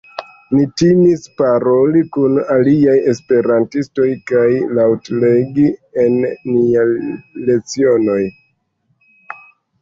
[0.57, 4.47] Ni timis paroli kun aliaj esperantistoj kaj
[4.79, 5.67] laŭt-legi
[6.05, 6.17] en
[6.55, 6.87] niaj
[7.51, 8.19] lecionoj.